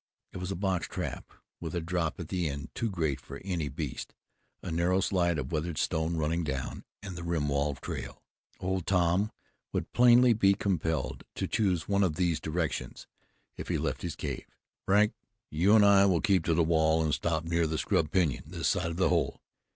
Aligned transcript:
It 0.33 0.37
was 0.37 0.49
a 0.49 0.55
box 0.55 0.87
trap, 0.87 1.31
with 1.59 1.75
a 1.75 1.79
drop 1.79 2.19
at 2.19 2.29
the 2.29 2.49
end, 2.49 2.73
too 2.73 2.89
great 2.89 3.21
for 3.21 3.37
any 3.45 3.69
beast, 3.69 4.15
a 4.63 4.71
narrow 4.71 4.99
slide 4.99 5.37
of 5.37 5.51
weathered 5.51 5.77
stone 5.77 6.17
running 6.17 6.43
down, 6.43 6.85
and 7.03 7.15
the 7.15 7.21
rim 7.21 7.49
wall 7.49 7.75
trail. 7.75 8.23
Old 8.59 8.87
Tom 8.87 9.31
would 9.71 9.93
plainly 9.93 10.33
be 10.33 10.55
compelled 10.55 11.23
to 11.35 11.47
choose 11.47 11.87
one 11.87 12.01
of 12.01 12.15
these 12.15 12.39
directions 12.39 13.05
if 13.57 13.67
he 13.67 13.77
left 13.77 14.01
his 14.01 14.15
cave. 14.15 14.47
"Frank, 14.87 15.13
you 15.51 15.75
and 15.75 15.85
I 15.85 16.07
will 16.07 16.19
keep 16.19 16.43
to 16.45 16.55
the 16.55 16.63
wall 16.63 17.03
and 17.03 17.13
stop 17.13 17.43
near 17.43 17.67
that 17.67 17.77
scrub 17.77 18.09
pinyon, 18.09 18.45
this 18.47 18.69
side 18.69 18.89
of 18.89 18.97
the 18.97 19.09
hole. 19.09 19.43